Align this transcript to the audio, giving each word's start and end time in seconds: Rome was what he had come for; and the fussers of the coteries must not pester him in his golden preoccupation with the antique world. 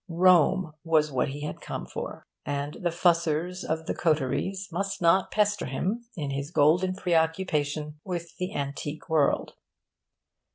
Rome 0.09 0.73
was 0.83 1.11
what 1.11 1.27
he 1.29 1.41
had 1.41 1.61
come 1.61 1.85
for; 1.85 2.25
and 2.43 2.73
the 2.81 2.89
fussers 2.89 3.63
of 3.63 3.85
the 3.85 3.93
coteries 3.93 4.67
must 4.71 4.99
not 4.99 5.29
pester 5.29 5.67
him 5.67 6.05
in 6.17 6.31
his 6.31 6.49
golden 6.49 6.95
preoccupation 6.95 7.99
with 8.03 8.35
the 8.37 8.55
antique 8.55 9.09
world. 9.09 9.53